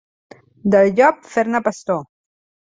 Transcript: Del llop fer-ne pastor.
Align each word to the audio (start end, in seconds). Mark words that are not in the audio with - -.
Del 0.77 0.89
llop 1.01 1.21
fer-ne 1.35 1.63
pastor. 1.71 2.05